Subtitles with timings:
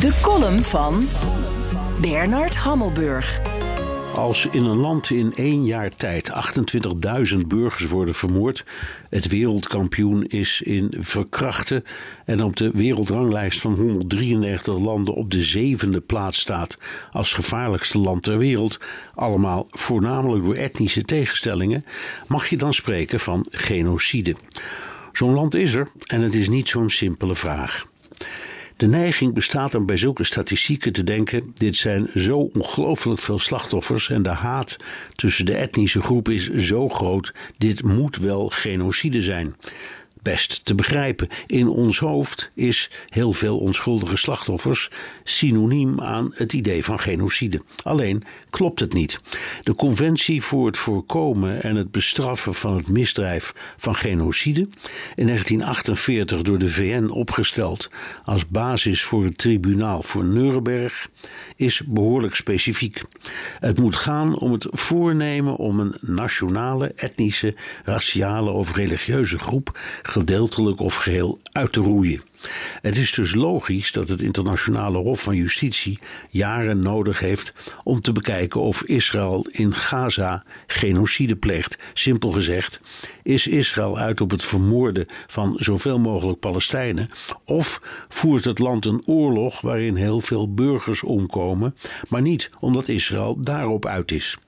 [0.00, 1.04] De column van
[2.00, 3.40] Bernard Hammelburg.
[4.14, 6.32] Als in een land in één jaar tijd
[7.32, 8.64] 28.000 burgers worden vermoord,
[9.08, 11.84] het wereldkampioen is in verkrachten
[12.24, 16.78] en op de wereldranglijst van 193 landen op de zevende plaats staat
[17.12, 18.80] als gevaarlijkste land ter wereld,
[19.14, 21.84] allemaal voornamelijk door etnische tegenstellingen,
[22.26, 24.36] mag je dan spreken van genocide.
[25.12, 27.88] Zo'n land is er en het is niet zo'n simpele vraag.
[28.80, 34.10] De neiging bestaat om bij zulke statistieken te denken: dit zijn zo ongelooflijk veel slachtoffers
[34.10, 34.76] en de haat
[35.14, 39.56] tussen de etnische groepen is zo groot, dit moet wel genocide zijn
[40.22, 41.28] best te begrijpen.
[41.46, 44.90] In ons hoofd is heel veel onschuldige slachtoffers
[45.24, 47.62] synoniem aan het idee van genocide.
[47.82, 49.20] Alleen klopt het niet.
[49.62, 54.60] De Conventie voor het voorkomen en het bestraffen van het misdrijf van genocide,
[55.14, 57.90] in 1948 door de VN opgesteld
[58.24, 61.08] als basis voor het tribunaal voor Nuremberg,
[61.56, 63.02] is behoorlijk specifiek.
[63.58, 69.78] Het moet gaan om het voornemen om een nationale, etnische, raciale of religieuze groep
[70.10, 72.22] gedeeltelijk of geheel uit te roeien.
[72.80, 75.98] Het is dus logisch dat het internationale Hof van Justitie
[76.30, 77.52] jaren nodig heeft
[77.84, 81.78] om te bekijken of Israël in Gaza genocide pleegt.
[81.92, 82.80] Simpel gezegd,
[83.22, 87.10] is Israël uit op het vermoorden van zoveel mogelijk Palestijnen
[87.44, 91.74] of voert het land een oorlog waarin heel veel burgers omkomen,
[92.08, 94.38] maar niet omdat Israël daarop uit is.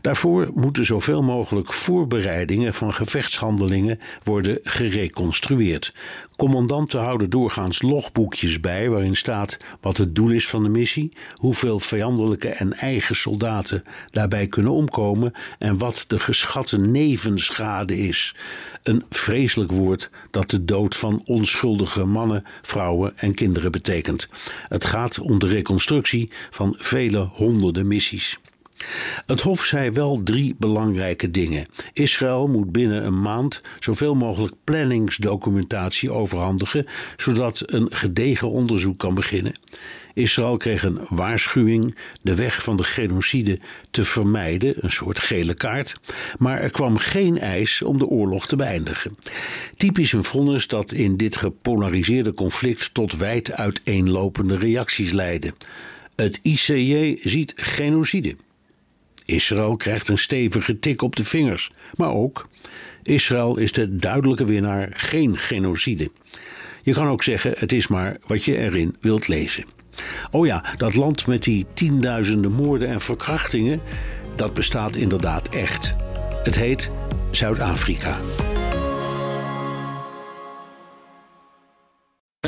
[0.00, 5.94] Daarvoor moeten zoveel mogelijk voorbereidingen van gevechtshandelingen worden gereconstrueerd.
[6.36, 11.78] Commandanten houden doorgaans logboekjes bij waarin staat wat het doel is van de missie, hoeveel
[11.78, 18.34] vijandelijke en eigen soldaten daarbij kunnen omkomen en wat de geschatte nevenschade is.
[18.82, 24.28] Een vreselijk woord dat de dood van onschuldige mannen, vrouwen en kinderen betekent.
[24.68, 28.38] Het gaat om de reconstructie van vele honderden missies.
[29.26, 31.66] Het Hof zei wel drie belangrijke dingen.
[31.92, 36.86] Israël moet binnen een maand zoveel mogelijk planningsdocumentatie overhandigen,
[37.16, 39.52] zodat een gedegen onderzoek kan beginnen.
[40.14, 43.58] Israël kreeg een waarschuwing de weg van de genocide
[43.90, 46.00] te vermijden, een soort gele kaart,
[46.38, 49.16] maar er kwam geen eis om de oorlog te beëindigen.
[49.76, 55.52] Typisch een vonnis dat in dit gepolariseerde conflict tot wijd uiteenlopende reacties leidde.
[56.16, 58.36] Het ICJ ziet genocide.
[59.28, 61.70] Israël krijgt een stevige tik op de vingers.
[61.96, 62.48] Maar ook,
[63.02, 66.10] Israël is de duidelijke winnaar, geen genocide.
[66.82, 69.64] Je kan ook zeggen, het is maar wat je erin wilt lezen.
[70.30, 73.80] Oh ja, dat land met die tienduizenden moorden en verkrachtingen,
[74.36, 75.94] dat bestaat inderdaad echt.
[76.44, 76.90] Het heet
[77.30, 78.18] Zuid-Afrika.